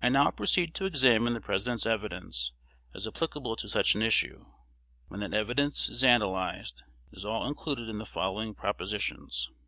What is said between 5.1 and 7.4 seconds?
that evidence is analyzed, it is